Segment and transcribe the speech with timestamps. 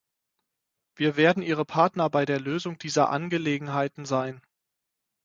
[0.95, 4.41] Wir werden Ihre Partner bei der Lösung dieser Angelegenheiten sein.